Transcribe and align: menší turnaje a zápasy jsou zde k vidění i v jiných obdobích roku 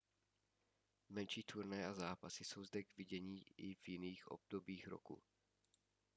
menší 1.09 1.43
turnaje 1.43 1.85
a 1.85 1.93
zápasy 1.93 2.43
jsou 2.45 2.63
zde 2.63 2.83
k 2.83 2.97
vidění 2.97 3.43
i 3.57 3.73
v 3.75 3.87
jiných 3.89 4.27
obdobích 4.27 4.87
roku 4.87 5.23